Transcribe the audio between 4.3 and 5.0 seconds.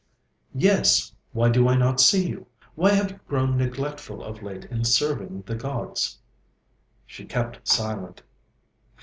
late in